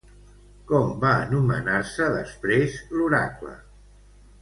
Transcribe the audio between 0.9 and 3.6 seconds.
va anomenar-se després l'oracle?